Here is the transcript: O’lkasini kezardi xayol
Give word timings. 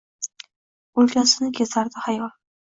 O’lkasini 1.03 1.51
kezardi 1.61 2.05
xayol 2.07 2.27